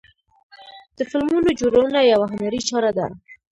[0.97, 3.07] د فلمونو جوړونه یوه هنري چاره ده.